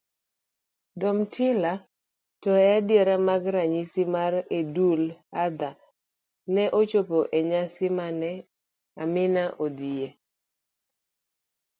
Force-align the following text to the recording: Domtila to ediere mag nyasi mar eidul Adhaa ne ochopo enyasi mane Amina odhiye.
Domtila 0.99 1.73
to 2.41 2.51
ediere 2.73 3.15
mag 3.27 3.43
nyasi 3.71 4.03
mar 4.15 4.33
eidul 4.57 5.01
Adhaa 5.43 5.79
ne 6.53 6.63
ochopo 6.79 7.17
enyasi 7.37 7.87
mane 7.97 8.31
Amina 9.01 9.43
odhiye. 9.63 10.09